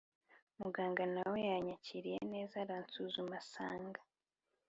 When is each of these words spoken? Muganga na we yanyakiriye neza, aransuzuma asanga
Muganga 0.61 1.03
na 1.13 1.23
we 1.31 1.39
yanyakiriye 1.51 2.19
neza, 2.33 2.55
aransuzuma 2.63 3.33
asanga 3.41 3.99